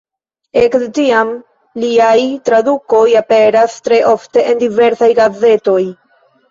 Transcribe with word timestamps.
Ekde 0.61 0.87
tiam 0.97 1.33
liaj 1.83 2.17
tradukoj 2.49 3.05
aperas 3.23 3.79
tre 3.91 4.03
ofte 4.17 4.51
en 4.51 4.67
diversaj 4.67 5.15
gazetoj. 5.25 5.81